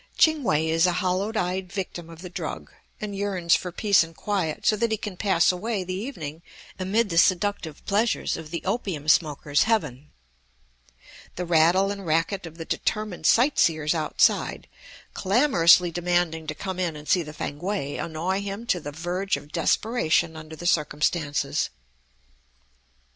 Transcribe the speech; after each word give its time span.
Ching 0.17 0.43
We 0.43 0.71
is 0.71 0.87
a 0.87 0.93
hollow 0.93 1.31
eyed 1.35 1.71
victim 1.71 2.09
of 2.09 2.23
the 2.23 2.29
drug, 2.31 2.71
and 2.99 3.15
yearns 3.15 3.53
for 3.53 3.71
peace 3.71 4.01
and 4.03 4.15
quiet 4.17 4.65
so 4.65 4.75
that 4.77 4.89
he 4.89 4.97
can 4.97 5.15
pass 5.15 5.51
away 5.51 5.83
the 5.83 5.93
evening 5.93 6.41
amid 6.79 7.11
the 7.11 7.19
seductive 7.19 7.85
pleasures 7.85 8.35
of 8.35 8.49
the 8.49 8.63
opium 8.65 9.07
smoker's 9.07 9.65
heaven. 9.69 10.09
The 11.35 11.45
rattle 11.45 11.91
and 11.91 12.03
racket 12.03 12.47
of 12.47 12.57
the 12.57 12.65
determined 12.65 13.27
sight 13.27 13.59
seers 13.59 13.93
outside, 13.93 14.67
clamorously 15.13 15.91
demanding 15.91 16.47
to 16.47 16.55
come 16.55 16.79
in 16.79 16.95
and 16.95 17.07
see 17.07 17.21
the 17.21 17.31
Fankwae, 17.31 17.97
annoy 17.99 18.41
him 18.41 18.65
to 18.65 18.79
the 18.79 18.91
verge 18.91 19.37
of 19.37 19.51
desperation 19.51 20.35
under 20.35 20.55
the 20.55 20.65
circumstances. 20.65 21.69